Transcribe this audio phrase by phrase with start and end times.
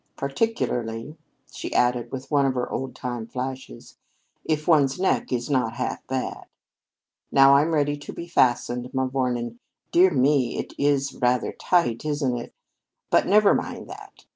[0.17, 1.15] Particularly,"
[1.51, 3.99] she added, with one of her old time flashes,
[4.43, 6.47] "if one's neck is not half bad.
[7.31, 9.59] Now I'm ready to be fastened, mavourneen.
[9.91, 12.51] Dear me, it is rather tight, isn't it?
[13.11, 14.25] But never mind that.